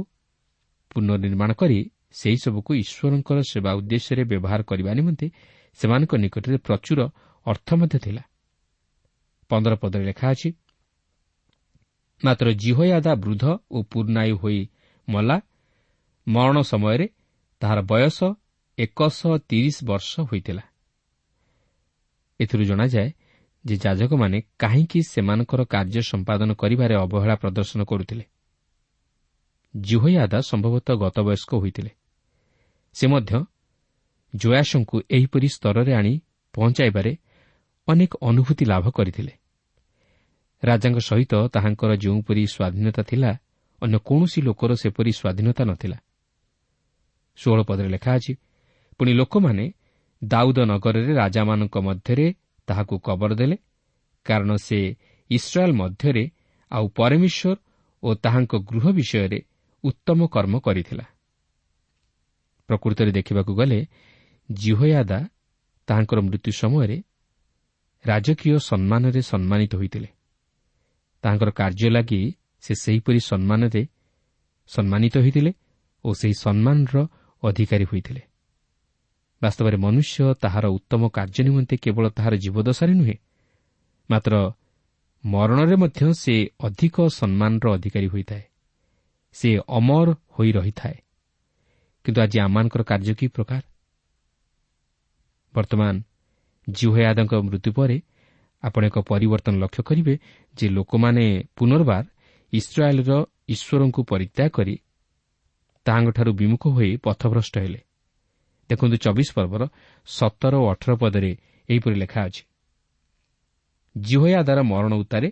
[0.91, 1.79] ପୁନର୍ନିର୍ମାଣ କରି
[2.11, 5.27] ସେହିସବୁକୁ ଈଶ୍ୱରଙ୍କର ସେବା ଉଦ୍ଦେଶ୍ୟରେ ବ୍ୟବହାର କରିବା ନିମନ୍ତେ
[5.79, 6.99] ସେମାନଙ୍କ ନିକଟରେ ପ୍ରଚୁର
[7.45, 8.23] ଅର୍ଥ ମଧ୍ୟ ଥିଲା।
[9.49, 10.49] ପନ୍ଦର ପଦରେ ଲେଖା ଅଛି
[12.21, 14.61] ମାତ୍ର ଜିହୟାଦା ବୃଦ୍ଧ ଓ ପୂର୍ଣ୍ଣାୟୁ ହୋଇ
[15.07, 15.37] ମଲା।
[16.27, 17.05] ମରଣ ସମୟରେ
[17.61, 18.19] ତାହାର ବୟସ
[18.77, 20.63] ଏକଶହ ତିରିଶ ବର୍ଷ ହୋଇଥିଲା।
[22.39, 23.09] ଏଥିରୁ ଜଣାଯାଏ
[23.65, 28.25] ଯେ ଯାଜକମାନେ କାହିଁକି ସେମାନଙ୍କର କାର୍ଯ୍ୟ ସମ୍ପାଦନ କରିବାରେ ଅବହେଳା ପ୍ରଦର୍ଶନ କରୁଥିଲେ।
[29.73, 31.91] ଜୁହୟାଦା ସମ୍ଭବତଃ ଗତବୟସ୍କ ହୋଇଥିଲେ।
[32.95, 33.33] ସେ ମଧ୍ୟ
[34.33, 36.13] ଜୟାସଙ୍କୁ ଏହିପରି ସ୍ତରରେ ଆଣି
[36.53, 37.11] ପହଞ୍ଚାଇବାରେ
[37.91, 39.33] ଅନେକ ଅନୁଭୂତି ଲାଭ କରିଥିଲେ।
[40.63, 43.31] ରାଜାଙ୍କ ସହିତ ତାହାଙ୍କର ଯେଉଁପରି ସ୍ୱାଧୀନତା ଥିଲା
[43.81, 45.97] ଅନ୍ୟ କୌଣସି ଲୋକର ସେପରି ସ୍ୱାଧୀନତା ନଥିଲା।
[47.39, 48.33] ଷୋହଳ ପଦରେ ଲେଖା ଅଛି
[48.97, 49.65] ପୁଣି ଲୋକମାନେ
[50.21, 52.27] ଦାଉଦ ନଗରରେ ରାଜାମାନଙ୍କ ମଧ୍ୟରେ
[52.67, 53.57] ତାହାକୁ କବର ଦେଲେ
[54.25, 54.79] କାରଣ ସେ
[55.29, 56.23] ଇସ୍ରାଏଲ୍ ମଧ୍ୟରେ
[56.71, 57.57] ଆଉ ପରମେଶ୍ୱର
[58.03, 59.39] ଓ ତାହାଙ୍କ ଗୃହ ବିଷୟରେ
[59.83, 61.05] ଉତ୍ତମ କର୍ମ କରିଥିଲା।
[62.69, 63.79] ପ୍ରକୃତରେ ଦେଖିବାକୁ ଗଲେ
[64.49, 65.19] ଜିହୟାଦା
[65.87, 66.97] ତାହାଙ୍କର ମୃତ୍ୟୁ ସମୟରେ
[68.05, 70.07] ରାଜକୀୟ ସମ୍ମାନରେ ସମ୍ମାନିତ ହୋଇଥିଲେ।
[71.21, 73.87] ତାହାଙ୍କର କାର୍ଯ୍ୟ ଲାଗି ସେ ସେହିପରି ସମ୍ମାନରେ
[74.67, 75.53] ସମ୍ମାନିତ ହୋଇଥିଲେ
[76.03, 77.07] ଓ ସେହି ସମ୍ମାନର
[77.43, 78.21] ଅଧିକାରୀ ହୋଇଥିଲେ।
[79.41, 83.15] ବାସ୍ତବରେ ମନୁଷ୍ୟ ତାହାର ଉତ୍ତମ କାର୍ଯ୍ୟ ନିମନ୍ତେ କେବଳ ତାହାର ଜୀବଦଶାରେ ନୁହେଁ
[84.11, 84.51] ମାତ୍ର
[85.25, 88.41] ମରଣରେ ମଧ୍ୟ ସେ ଅଧିକ ସମ୍ମାନର ଅଧିକାରୀ ହୋଇଥାଏ।
[89.33, 90.97] ସେ ଅମର ହୋଇ ରହିଥାଏ।
[92.03, 93.61] କିନ୍ତୁ ଆଜି ଆମମାନଙ୍କର କାର୍ଯ୍ୟ କି ପ୍ରକାର?
[95.55, 96.01] ବର୍ତ୍ତମାନ
[96.77, 97.97] ଜିହୟାଦଙ୍କ ମୃତ୍ୟୁ ପରେ
[98.63, 100.13] ଆପଣ ଏକ ପରିବର୍ତ୍ତନ ଲକ୍ଷ୍ୟ କରିବେ
[100.57, 102.05] ଯେ ଲୋକମାନେ ପୁନର୍ବାର
[102.53, 103.11] ଇସ୍ରାଏଲ୍ର
[103.53, 104.75] ଈଶ୍ୱରଙ୍କୁ ପରିତ୍ୟାଗ କରି
[105.85, 107.79] ତାହାଙ୍କଠାରୁ ବିମୁଖ ହୋଇ ପଥଭ୍ରଷ୍ଟ ହେଲେ।
[108.69, 109.63] ଦେଖନ୍ତୁ ଚବିଶ ପର୍ବର
[110.07, 111.31] ସତର ଓ ଅଠର ପଦରେ
[111.69, 112.43] ଏହିପରି ଲେଖା ଅଛି।
[113.95, 115.29] ଜିହୋୟାଦାର ମରଣ ଉତ୍ତାରେ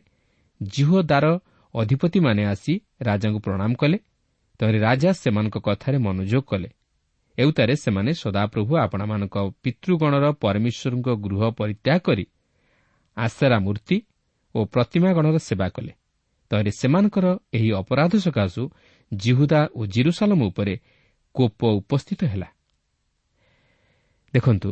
[0.62, 1.26] ଜିହୋଦାର
[1.74, 3.98] ଅଧିପତିମାନେ ଆସି ରାଜାଙ୍କୁ ପ୍ରଣାମ କଲେ
[4.60, 6.70] ତେଣୁ ରାଜା ସେମାନଙ୍କ କଥାରେ ମନୋଯୋଗ କଲେ।
[7.38, 12.26] ଏଉତାରେ ସେମାନେ ସଦାପ୍ରଭୁ ଆପଣମାନଙ୍କ ପିତୃଗଣର ପରମେଶ୍ୱରଙ୍କ ଗୃହ ପରିତ୍ୟାଗ କରି
[13.18, 13.98] ଆଶାରା ମୂର୍ତ୍ତି
[14.56, 15.94] ଓ ପ୍ରତିମାଗଣର ସେବା କଲେ।
[16.52, 18.62] ତହିଁରେ ସେମାନଙ୍କର ଏହି ଅପରାଧ ସକାଶୁ
[19.12, 20.74] ଜିହୁଦା ଓ ଜିରୁସାଲମ ଉପରେ
[21.36, 22.50] କୋପ ଉପସ୍ଥିତ ହେଲା।
[24.34, 24.70] ଦେଖନ୍ତୁ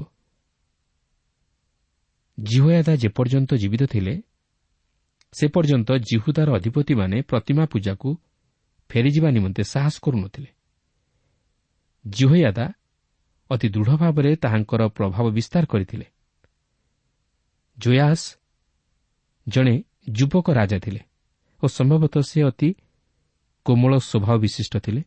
[2.38, 4.13] ଜିହୋୟାଦା ଯେପର୍ଯ୍ୟନ୍ତ ଜୀବିତ ଥିଲେ
[5.34, 8.10] ସେ ପର୍ଯ୍ୟନ୍ତ ଜିହୁଦାର ଅଧିପତିମାନେ ପ୍ରତିମା ପୂଜାକୁ
[8.89, 10.49] ଫେରିଯିବା ନିମନ୍ତେ ସାହସ କରୁନଥିଲେ।
[12.06, 12.65] ଜିହୋୟାଦା
[13.50, 16.06] ଅତି ଦୃଢ଼ ଭାବରେ ତାହାଙ୍କର ପ୍ରଭାବ ବିସ୍ତାର କରିଥିଲେ।
[17.78, 18.22] ଜୋୟାସ
[19.48, 19.76] ଜଣେ
[20.10, 21.02] ଯୁବକ ରାଜା ଥିଲେ
[21.63, 22.70] ଓ ସମ୍ଭବତଃ ସେ ଅତି
[23.65, 25.02] କୋମଳ ସ୍ୱଭାବ ବିଶିଷ୍ଟ ଥିଲେ।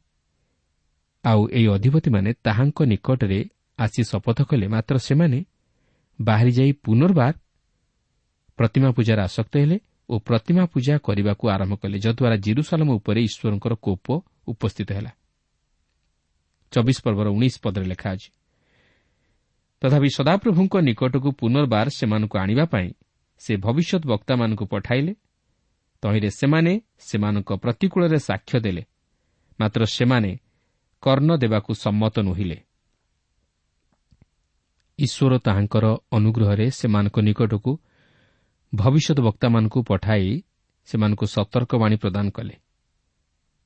[1.24, 3.40] ଆଉ ଏହି ଅଧିପତିମାନେ ତାହାଙ୍କ ନିକଟରେ
[3.78, 5.38] ଆସି ଶପଥ କଲେ ମାତ୍ର ସେମାନେ
[6.18, 7.34] ବାହାରି ଯାଇ ପୁନର୍ବାର
[8.58, 9.76] ପ୍ରତିମା ପୂଜାରେ ଆସକ୍ତ ହେଲେ
[10.08, 14.06] ଓ ପ୍ରତିମା ପୂଜା କରିବାକୁ ଆରମ୍ଭ କଲେ ଯଦ୍ୱାରା ଜିରୁସାଲମ ଉପରେ ଈଶ୍ୱରଙ୍କର କୋପ
[14.46, 15.12] ଉପସ୍ଥିତ ହେଲା।
[16.70, 18.30] ଚବିଶ ପର୍ବର ଉଣେଇଶ ପଦରେ ଲେଖା ଅଛି।
[19.80, 22.88] ତଥାପି ସଦାପ୍ରଭୁଙ୍କ ନିକଟକୁ ପୁନର୍ବାର ସେମାନଙ୍କୁ ଆଣିବା ପାଇଁ
[23.38, 25.14] ସେ ଭବିଷ୍ୟତ ବକ୍ତାମାନଙ୍କୁ ପଠାଇଲେ।
[26.02, 28.82] ତହିଁରେ ସେମାନେ ସେମାନଙ୍କ ପ୍ରତିକୂଳରେ ସାକ୍ଷ୍ୟ ଦେଲେ।
[29.60, 30.38] ମାତ୍ର ସେମାନେ
[31.02, 32.58] କର୍ଣ୍ଣ ଦେବାକୁ ସମ୍ମତ ନୁହିଲେ।
[34.98, 37.72] ଈଶ୍ୱର ତାହାଙ୍କର ଅନୁଗ୍ରହରେ ସେମାନଙ୍କ ନିକଟକୁ
[38.74, 40.42] ଭବିଷ୍ୟତ ବକ୍ତାମାନଙ୍କୁ ପଠାଇ
[40.86, 42.54] ସେମାନଙ୍କୁ ସତର୍କବାଣୀ ପ୍ରଦାନ କଲେ।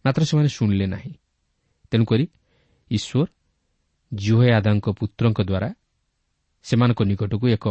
[0.04, 1.12] ମାତ୍ର ସେମାନେ ଶୁଣିଲେ ନାହିଁ।
[1.90, 2.28] ତେଣୁକରି
[2.90, 3.26] ଈଶ୍ୱର
[4.12, 5.68] ଜୁହେଆଦାଙ୍କ ପୁତ୍ରଙ୍କ ଦ୍ୱାରା
[6.64, 7.66] ସେମାନଙ୍କ ନିକଟକୁ ଏକ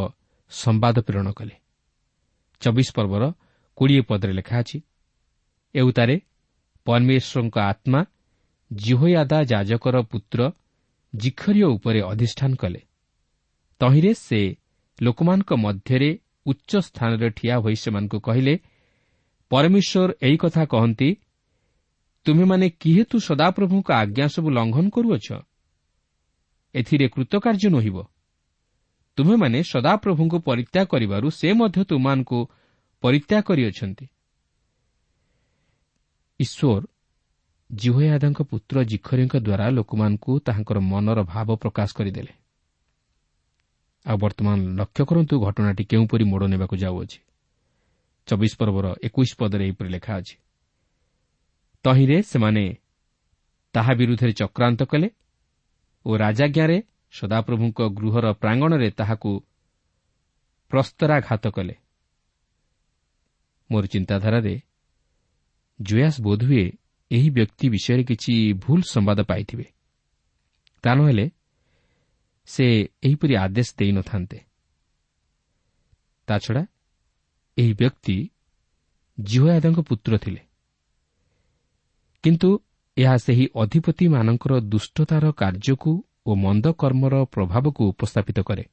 [0.52, 1.56] ସମ୍ବାଦ ପ୍ରେରଣ କଲେ।
[2.62, 3.24] ଚବିଶ ପର୍ବର
[3.78, 4.78] କୋଡ଼ିଏ ପଦରେ ଲେଖା ଅଛି
[5.76, 6.16] ଏଉତାରେ
[6.86, 8.02] ପରମେଶ୍ୱରଙ୍କ ଆତ୍ମା
[8.72, 10.40] ଜିହୋୟାଦା ଯାଜକର ପୁତ୍ର
[11.14, 12.82] ଜିଖରୀୟ ଉପରେ ଅଧିଷ୍ଠାନ କଲେ।
[13.82, 14.42] ତହିଁରେ ସେ
[15.02, 16.10] ଲୋକମାନଙ୍କ ମଧ୍ୟରେ
[16.46, 18.54] ଉଚ୍ଚ ସ୍ଥାନରେ ଠିଆ ହୋଇ ସେମାନଙ୍କୁ କହିଲେ
[19.52, 21.10] ପରମେଶ୍ୱର ଏହି କଥା କହନ୍ତି
[22.26, 25.28] ତୁମେମାନେ କିହେତୁ ସଦାପ୍ରଭୁଙ୍କ ଆଜ୍ଞା ସବୁ ଲଙ୍ଘନ କରୁଅଛ?
[26.76, 27.98] ଏଥିରେ କୃତକାର୍ଯ୍ୟ ନୁହିବ।
[29.18, 32.40] ତୁମେମାନେ ସଦାପ୍ରଭୁଙ୍କୁ ପରିତ୍ୟାଗ କରିବାରୁ ସେ ମଧ୍ୟ ତୁମମାନଙ୍କୁ
[33.02, 34.06] ପରିତ୍ୟାଗ କରିଅଛନ୍ତି।
[36.40, 36.84] ଈଶ୍ୱର
[37.72, 42.34] ଜିହୟାଦାଙ୍କ ପୁତ୍ର ଜିଖରୀଙ୍କ ଦ୍ୱାରା ଲୋକମାନଙ୍କୁ ତାହାଙ୍କର ମନର ଭାବ ପ୍ରକାଶ କରିଦେଲେ।
[44.06, 47.20] ଆଉ ବର୍ତ୍ତମାନ ଲକ୍ଷ୍ୟ କରନ୍ତୁ ଘଟଣାଟି କେଉଁପରି ମୋଡ଼ ନେବାକୁ ଯାଉଅଛି।
[48.28, 50.36] ଚବିଶ ପର୍ବର ଏକୋଇଶ ପଦରେ ଏହିପରି ଲେଖା ଅଛି।
[51.86, 52.66] ତହିଁରେ ସେମାନେ
[53.74, 55.10] ତାହା ବିରୁଦ୍ଧରେ ଚକ୍ରାନ୍ତ କଲେ
[56.06, 56.78] ଓ ରାଜାଜ୍ଞାରେ
[57.12, 59.32] ସଦାପ୍ରଭୁଙ୍କ ଗୃହର ପ୍ରାଙ୍ଗଣରେ ତାହାକୁ
[60.72, 61.76] ପ୍ରସ୍ତରାଘାତ କଲେ।
[63.70, 64.56] ମୋର ଚିନ୍ତାଧାରାରେ
[65.80, 66.66] ଜୟାସ ବୋଧହୁଏ
[67.12, 69.66] ଏହି ବ୍ୟକ୍ତି ବିଷୟରେ କିଛି ଭୁଲ ସମ୍ବାଦ ପାଇଥିବେ।
[70.84, 71.26] ତା ନହେଲେ
[72.46, 72.66] ସେ
[73.04, 74.40] ଏହିପରି ଆଦେଶ ଦେଇନଥାନ୍ତେ
[76.28, 76.64] ତାଛଡ଼ା
[77.58, 78.18] ଏହି ବ୍ୟକ୍ତି
[79.18, 80.42] ଜିହୟାଦଙ୍କ ପୁତ୍ର ଥିଲେ।
[82.24, 82.50] କିନ୍ତୁ
[82.98, 85.92] ଏହା ସେହି ଅଧିପତିମାନଙ୍କର ଦୁଷ୍ଟତାର କାର୍ଯ୍ୟକୁ
[86.26, 88.64] ଓ ମନ୍ଦ କର୍ମର ପ୍ରଭାବକୁ ଉପସ୍ଥାପିତ କରେ।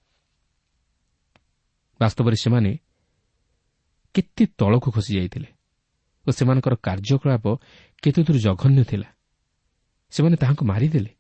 [2.01, 2.73] ବାସ୍ତବରେ ସେମାନେ
[4.15, 5.49] କେତେ ତଳକୁ ଖସିଯାଇଥିଲେ
[6.27, 7.45] ଓ ସେମାନଙ୍କର କାର୍ଯ୍ୟକଳାପ
[8.03, 9.09] କେତେଦୂର ଜଘନ୍ୟ ଥିଲା।
[10.13, 11.13] ସେମାନେ ତାହାଙ୍କୁ ମାରିଦେଲେ।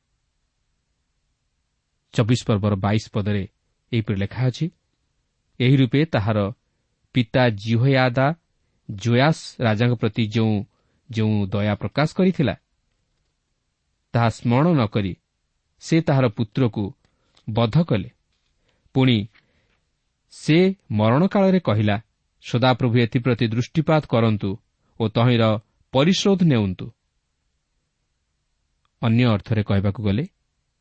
[2.14, 3.42] ଚବିଶ ପର୍ବର ବାଇଶ ପଦରେ
[3.92, 4.66] ଏହିପରି ଲେଖା ଅଛି
[5.60, 6.38] ଏହି ରୂପେ ତାହାର
[7.14, 8.26] ପିତା ଜିହୟାଦା
[8.88, 10.54] ଜୟାସ ରାଜାଙ୍କ ପ୍ରତି ଯେଉଁ
[11.10, 12.54] ଯେଉଁ ଦୟା ପ୍ରକାଶ କରିଥିଲା
[14.14, 15.12] ତାହା ସ୍ମରଣ ନ କରି
[15.82, 16.84] ସେ ତାହାର ପୁତ୍ରକୁ
[17.50, 18.10] ବଧ କଲେ।
[18.94, 19.16] ପୁଣି
[20.32, 20.58] ସେ
[20.90, 21.96] ମରଣ କାଳରେ କହିଲା
[22.44, 24.50] ସଦାପ୍ରଭୁ ଏଥିପ୍ରତି ଦୃଷ୍ଟିପାତ କରନ୍ତୁ
[25.00, 25.44] ଓ ତହିଁର
[25.94, 26.86] ପରିଶୋଧ ନେଉନ୍ତୁ।
[29.02, 30.24] ଅନ୍ୟ ଅର୍ଥରେ କହିବାକୁ ଗଲେ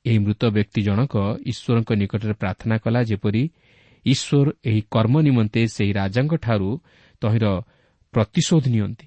[0.06, 1.14] ଏହି ମୃତ ବ୍ୟକ୍ତି ଜଣକ
[1.52, 3.44] ଈଶ୍ୱରଙ୍କ ନିକଟରେ ପ୍ରାର୍ଥନା କଲା ଯେପରି
[4.06, 6.70] ଈଶ୍ୱର ଏହି କର୍ମ ନିମନ୍ତେ ସେହି ରାଜାଙ୍କଠାରୁ
[7.22, 7.46] ତହିଁର
[8.14, 9.07] ପ୍ରତିଶୋଧ ନିଅନ୍ତି।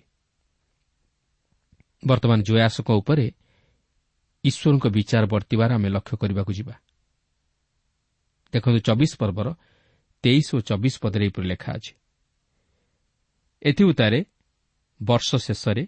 [2.07, 3.27] ବର୍ତ୍ତମାନ ଜୟାସଙ୍କ ଉପରେ
[4.45, 6.75] ଈଶ୍ୱରଙ୍କ ବିଚାର ବର୍ତ୍ତିବାର ଆମେ ଲକ୍ଷ୍ୟ କରିବାକୁ ଯିବା।
[8.53, 9.49] ଦେଖନ୍ତୁ ଚବିଶ ପର୍ବର
[10.25, 11.93] ତେଇଶ ଓ ଚବିଶ ପଦରେ ଏପରି ଲେଖା ଅଛି।
[13.63, 14.25] ଏଥି ଉତ୍ତାରେ
[15.03, 15.85] ବର୍ଷ ଶେଷରେ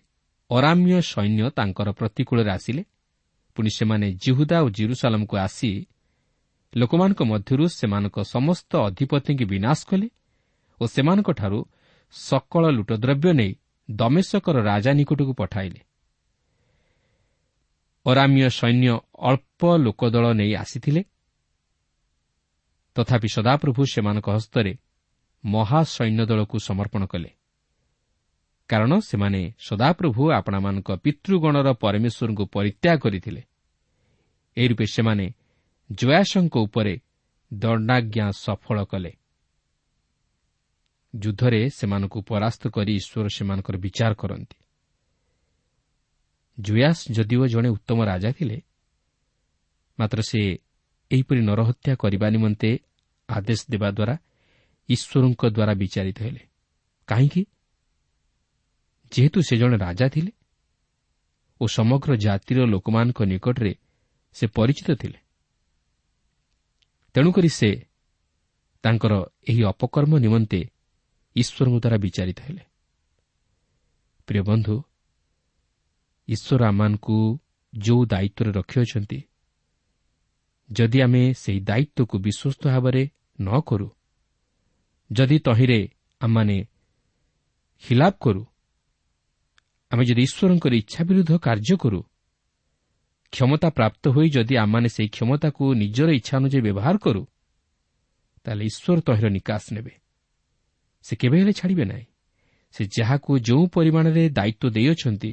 [0.50, 2.82] ଅରାମ୍ୟ ସୈନ୍ୟ ତାଙ୍କର ପ୍ରତିକୂଳରେ ଆସିଲେ।
[3.56, 5.70] ପୁଣି ସେମାନେ ଜିହୁଦା ଓ ଜିରୁସାଲାମକୁ ଆସି
[6.76, 10.08] ଲୋକମାନଙ୍କ ମଧ୍ୟରୁ ସେମାନଙ୍କ ସମସ୍ତ ଅଧିପତିଙ୍କୁ ବିନାଶ କଲେ
[10.80, 11.58] ଓ ସେମାନଙ୍କଠାରୁ
[12.12, 13.52] ସକଳ ଲୁଟଦ୍ରବ୍ୟ ନେଇ
[13.90, 15.80] ଦମେଶକର ରାଜା ନିକଟକୁ ପଠାଇଲେ।
[18.06, 21.04] ଅରାମ୍ୟ ସୈନ୍ୟ ଅଳ୍ପ ଲୋକଦଳ ନେଇ ଆସିଥିଲେ।
[22.94, 24.78] ତଥାପି ସଦାପ୍ରଭୁ ସେମାନଙ୍କ ହସ୍ତରେ
[25.44, 27.30] ମହାସୈନ୍ୟ ଦଳକୁ ସମର୍ପଣ କଲେ।
[28.68, 33.42] କାରଣ ସେମାନେ ସଦାପ୍ରଭୁ ଆପଣମାନଙ୍କ ପିତୃଗଣର ପରମେଶ୍ୱରଙ୍କୁ ପରିତ୍ୟାଗ କରିଥିଲେ।
[34.56, 35.32] ଏହି ରୂପେ ସେମାନେ
[35.92, 37.00] ଜୟାସଙ୍କ ଉପରେ
[37.52, 39.12] ଦଣ୍ଡାଜ୍ଞା ସଫଳ କଲେ।
[41.16, 44.61] ଯୁଦ୍ଧରେ ସେମାନଙ୍କୁ ପରାସ୍ତ କରି ଈଶ୍ୱର ସେମାନଙ୍କର ବିଚାର କରନ୍ତି।
[46.60, 48.62] ଜୁୟାସ ଯଦିଓ ଜଣେ ଉତ୍ତମ ରାଜା ଥିଲେ
[49.98, 50.58] ମାତ୍ର ସେ
[51.10, 52.80] ଏହିପରି ନରହତ୍ୟା କରିବା ନିମନ୍ତେ
[53.28, 54.18] ଆଦେଶ ଦେବା ଦ୍ୱାରା
[54.88, 56.40] ଈଶ୍ୱରଙ୍କ ଦ୍ୱାରା ବିଚାରିତ ହେଲେ।
[57.06, 57.46] କାହିଁକି?
[59.12, 60.32] ଯେହେତୁ ସେ ଜଣେ ରାଜା ଥିଲେ
[61.60, 63.74] ଓ ସମଗ୍ର ଜାତିର ଲୋକମାନଙ୍କ ନିକଟରେ
[64.32, 65.18] ସେ ପରିଚିତ ଥିଲେ।
[67.14, 67.86] ତେଣୁକରି ସେ
[68.82, 69.12] ତାଙ୍କର
[69.48, 70.70] ଏହି ଅପକର୍ମ ନିମନ୍ତେ
[71.36, 72.64] ଈଶ୍ୱରଙ୍କ ଦ୍ୱାରା ବିଚାରିତ ହେଲେ।
[74.26, 74.82] ପ୍ରିୟ ବନ୍ଧୁ
[76.28, 77.18] ଈଶ୍ୱର ଆମମାନଙ୍କୁ
[77.72, 79.18] ଯେଉଁ ଦାୟିତ୍ୱରେ ରଖିଅଛନ୍ତି।
[80.70, 83.02] ଯଦି ଆମେ ସେହି ଦାୟିତ୍ୱକୁ ବିଶ୍ୱସ୍ତ ଭାବରେ
[83.38, 83.88] ନ କରୁ
[85.10, 85.80] ଯଦି ତହିଁରେ
[86.20, 86.56] ଆମମାନେ
[87.82, 88.42] ଖିଲାପ କରୁ
[89.90, 92.00] ଆମେ ଯଦି ଈଶ୍ୱରଙ୍କର ଇଚ୍ଛା ବିରୁଦ୍ଧ କାର୍ଯ୍ୟ କରୁ
[93.32, 97.22] କ୍ଷମତା ପ୍ରାପ୍ତ ହୋଇ ଯଦି ଆମମାନେ ସେହି କ୍ଷମତାକୁ ନିଜର ଇଚ୍ଛା ଅନୁଯାୟୀ ବ୍ୟବହାର କରୁ
[98.44, 99.94] ତାହେଲେ ଈଶ୍ୱର ତହିଁର ନିକାଶ ନେବେ।
[101.04, 102.06] ସେ କେବେ ହେଲେ ଛାଡ଼ିବେ ନାହିଁ।
[102.74, 105.30] ସେ ଯାହାକୁ ଯେଉଁ ପରିମାଣରେ ଦାୟିତ୍ୱ ଦେଇଅଛନ୍ତି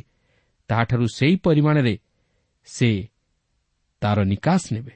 [0.70, 1.96] ତାହାଠାରୁ ସେହି ପରିମାଣରେ
[2.68, 2.90] ସେ
[4.02, 4.94] ତାର ନିକାଶ ନେବେ।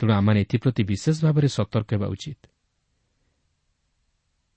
[0.00, 2.40] ତେଣୁ ଆମମାନେ ଏଥିପ୍ରତି ବିଶେଷ ଭାବରେ ସତର୍କ ହେବା ଉଚିତ।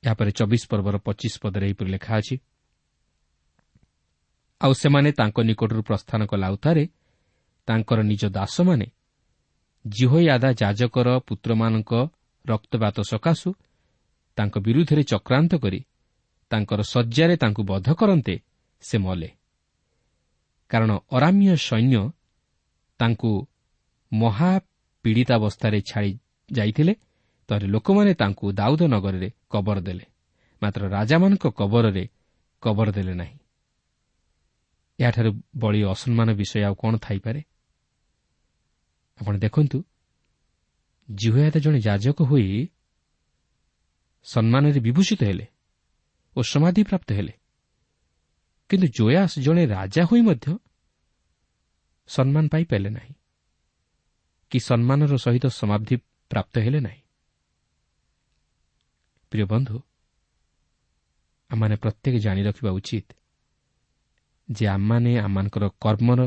[0.04, 2.36] ଏହାପରେ ଚବିଶ ପର୍ବର ପଚିଶ ପଦରେ ଏହିପରି ଲେଖା ଅଛି
[4.62, 6.84] ଆଉ ସେମାନେ ତାଙ୍କ ନିକଟରୁ ପ୍ରସ୍ଥାନ କଲା ଉତ୍ତାରେ
[7.68, 8.88] ତାଙ୍କର ନିଜ ଦାସମାନେ
[9.86, 11.92] ଜିହୋୟାଦା ଯାଜକର ପୁତ୍ରମାନଙ୍କ
[12.46, 13.50] ରକ୍ତପାତ ସକାଶୁ
[14.38, 15.80] ତାଙ୍କ ବିରୁଦ୍ଧରେ ଚକ୍ରାନ୍ତ କରି
[16.52, 18.36] ତାଙ୍କର ଶଯ୍ୟାରେ ତାଙ୍କୁ ବଧ କରନ୍ତେ
[18.84, 19.30] ସେ ମଲେ।
[20.74, 22.02] କାରଣ ଅରାମ୍ୟ ସୈନ୍ୟ
[23.00, 23.32] ତାଙ୍କୁ
[24.12, 26.12] ମହାପୀଡ଼ିତାବସ୍ଥାରେ ଛାଡ଼ି
[26.50, 26.94] ଯାଇଥିଲେ
[27.50, 30.06] ତଳେ ଲୋକମାନେ ତାଙ୍କୁ ଦାଉଦ ନଗରରେ କବର ଦେଲେ।
[30.62, 32.04] ମାତ୍ର ରାଜାମାନଙ୍କ କବରରେ
[32.64, 33.38] କବର ଦେଲେ ନାହିଁ।
[35.00, 37.42] ଏହାଠାରୁ ବଳି ଅସମ୍ମାନ ବିଷୟ ଆଉ କ'ଣ ଥାଇପାରେ?
[39.20, 39.78] ଆପଣ ଦେଖନ୍ତୁ
[41.10, 42.48] ଜିହୁୟାତ ଜଣେ ଯାଜକ ହୋଇ
[44.26, 45.46] ସମ୍ମାନରେ ବିଭୂଷିତ ହେଲେ
[46.36, 47.34] ଓ ସମାଧିପ୍ରାପ୍ତ ହେଲେ।
[48.74, 50.58] କିନ୍ତୁ ଜୟାସ ଜଣେ ରାଜା ହୋଇ ମଧ୍ୟ
[52.08, 53.14] ସମ୍ମାନ ପାଇପାରିଲେ ନାହିଁ।
[54.52, 55.96] କି ସମ୍ମାନର ସହିତ ସମାପ୍ତି
[56.30, 57.02] ପ୍ରାପ୍ତ ହେଲେ ନାହିଁ।
[59.32, 59.78] ପ୍ରିୟ ବନ୍ଧୁ
[61.50, 63.08] ଆମମାନେ ପ୍ରତ୍ୟେକ ଜାଣି ରଖିବା ଉଚିତ
[64.52, 66.22] ଯେ ଆମମାନେ ଆମମାନଙ୍କର କର୍ମର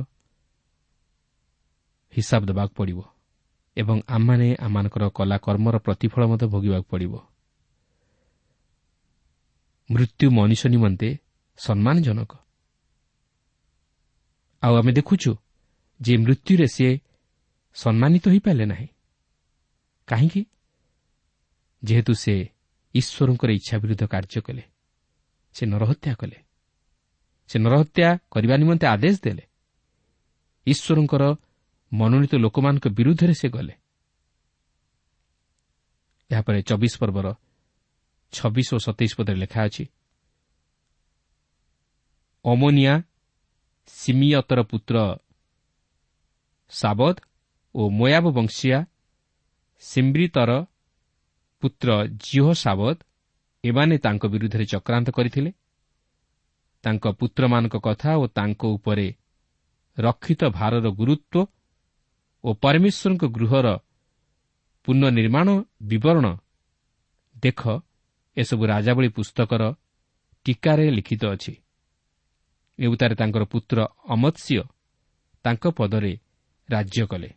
[2.17, 3.01] ହିସାବ ଦେବାକୁ ପଡ଼ିବ
[3.77, 7.15] ଏବଂ ଆମମାନେ ଆମମାନଙ୍କର କଲା କର୍ମର ପ୍ରତିଫଳ ମଧ୍ୟ ଭୋଗିବାକୁ ପଡ଼ିବ।
[9.91, 11.26] ମୃତ୍ୟୁ ମଣିଷ ନିମନ୍ତେ
[11.59, 12.33] ସମ୍ମାନଜନକ।
[14.63, 15.37] ଆଉ ଆମେ ଦେଖୁଛୁ
[16.01, 16.99] ଯେ ମୃତ୍ୟୁରେ ସିଏ
[17.75, 18.89] ସମ୍ମାନିତ ହୋଇପାରିଲେ ନାହିଁ।
[20.07, 20.43] କାହିଁକି?
[21.85, 22.35] ଯେହେତୁ ସେ
[22.95, 24.63] ଈଶ୍ୱରଙ୍କର ଇଚ୍ଛା ବିରୁଦ୍ଧ କାର୍ଯ୍ୟ କଲେ
[25.55, 26.39] ସେ ନରହତ୍ୟା କଲେ।
[27.49, 29.45] ସେ ନରହତ୍ୟା କରିବା ନିମନ୍ତେ ଆଦେଶ ଦେଲେ।
[30.67, 31.35] ଈଶ୍ୱରଙ୍କର
[31.93, 33.75] ମନୋନୀତ ଲୋକମାନଙ୍କ ବିରୁଦ୍ଧରେ ସେ ଗଲେ।
[36.31, 37.35] ଏହାପରେ ଚବିଶ ପର୍ବର
[38.33, 39.85] ଛବିଶ ଓ ସତେଇଶ ପଦରେ ଲେଖା ଅଛି
[42.47, 42.95] ଅମୋନିଆ
[43.91, 44.97] ସିମିୟତର ପୁତ୍ର
[46.73, 47.17] ସାବଦ
[47.75, 48.79] ଓ ମୋୟାବ ବଂଶିଆ
[49.83, 50.51] ସିମ୍ରିତର
[51.63, 51.89] ପୁତ୍ର
[52.25, 52.97] ଜିଓ ସାବଦ
[53.65, 55.51] ଏମାନେ ତାଙ୍କ ବିରୁଦ୍ଧରେ ଚକ୍ରାନ୍ତ କରିଥିଲେ
[56.85, 59.09] ତାଙ୍କ ପୁତ୍ରମାନଙ୍କ କଥା ଓ ତାଙ୍କ ଉପରେ
[59.97, 61.49] ରକ୍ଷିତ ଭାରର ଗୁରୁତ୍ୱ
[62.45, 63.67] ଓ ପରମେଶ୍ୱରଙ୍କ ଗୃହର
[64.87, 65.49] ପୁନଃନିର୍ମାଣ
[65.83, 66.27] ବିବରଣ
[67.37, 67.61] ଦେଖ
[68.37, 69.63] ଏସବୁ ରାଜାବଳୀ ପୁସ୍ତକର
[70.47, 71.53] ଟିକାରେ ଲିଖିତ ଅଛି
[72.79, 74.63] ଏଉତାରେ ତାଙ୍କର ପୁତ୍ର ଅମତ୍ସ୍ୟ
[75.45, 76.19] ତାଙ୍କ ପଦରେ
[76.71, 77.31] ରାଜ୍ୟ କଲେ।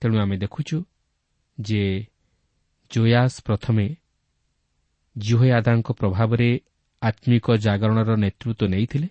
[0.00, 0.84] ତେଣୁ ଆମେ ଦେଖୁଛୁ
[1.60, 2.06] ଯେ
[2.90, 3.96] ଜୋୟାସ୍ ପ୍ରଥମେ
[5.16, 6.60] ଜିହୋୟାଦାଙ୍କ ପ୍ରଭାବରେ
[7.02, 9.08] ଆତ୍ମିକ ଜାଗରଣର ନେତୃତ୍ୱ ନେଇଥିଲେ।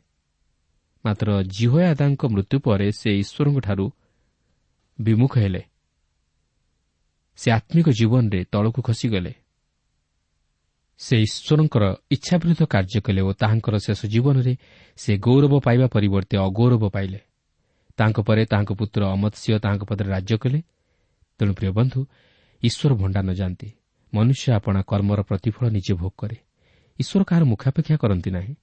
[1.05, 3.85] ମାତ୍ର ଜିହୋୟାଦାଙ୍କ ମୃତ୍ୟୁ ପରେ ସେ ଈଶ୍ୱରଙ୍କଠାରୁ
[4.99, 5.63] ବିମୁଖ ହେଲେ।
[7.37, 9.33] ସେ ଆତ୍ମିକ ଜୀବନରେ ତଳକୁ ଖସିଗଲେ।
[10.99, 14.53] ସେ ଈଶ୍ୱରଙ୍କର ଇଚ୍ଛା ବିରୁଦ୍ଧ କାର୍ଯ୍ୟ କଲେ ଓ ତାହାଙ୍କର ଶେଷ ଜୀବନରେ
[14.97, 17.19] ସେ ଗୌରବ ପାଇବା ପରିବର୍ତ୍ତେ ଅଗୌରବ ପାଇଲେ।
[17.97, 20.59] ତାଙ୍କ ପରେ ତାଙ୍କ ପୁତ୍ର ଅମତ୍ସ୍ୟ ତାଙ୍କ ପଦରେ ରାଜ୍ୟ କଲେ।
[21.39, 21.99] ତେଣୁ ପ୍ରିୟ ବନ୍ଧୁ
[22.63, 23.69] ଈଶ୍ୱର ଭଣ୍ଡା ନ ଯାଆନ୍ତି।
[24.13, 26.37] ମନୁଷ୍ୟ ଆପଣା କର୍ମର ପ୍ରତିଫଳ ନିଜେ ଭୋଗ କରେ।
[26.99, 28.53] ଈଶ୍ୱର କାହାର ମୁଖାପେକ୍ଷା କରନ୍ତି ନାହିଁ।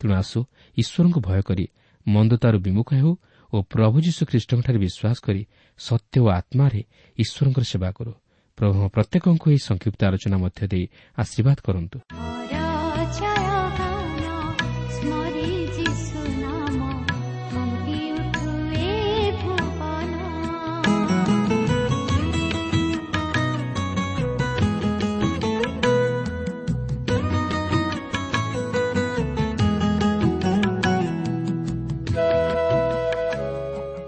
[0.00, 0.38] ତେଣୁ ଆସୁ
[0.76, 1.64] ଈଶ୍ୱରଙ୍କୁ ଭୟ କରି
[2.06, 3.12] ମନ୍ଦତାରୁ ବିମୁଖ ହେଉ
[3.52, 5.42] ଓ ପ୍ରଭୁ ଯୀଶୁ ଖ୍ରୀଷ୍ଟଙ୍କଠାରେ ବିଶ୍ୱାସ କରି
[5.78, 6.80] ସତ୍ୟ ଓ ଆତ୍ମାରେ
[7.18, 8.12] ଈଶ୍ୱରଙ୍କର ସେବା କରୁ।
[8.56, 10.84] ପ୍ରଭୁ ପ୍ରତ୍ୟେକଙ୍କୁ ଏହି ସଂକ୍ଷିପ୍ତ ଆଲୋଚନା ମଧ୍ୟ ଦେଇ
[11.18, 11.98] ଆଶୀର୍ବାଦ କରନ୍ତୁ।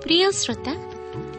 [0.03, 0.88] ପ୍ରିୟ ଶ୍ରୋତା